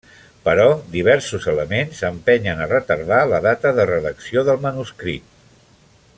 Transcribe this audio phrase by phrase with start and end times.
[0.45, 0.63] Però
[0.93, 5.31] diversos elements empenyen a retardar la data de redacció del manuscrit.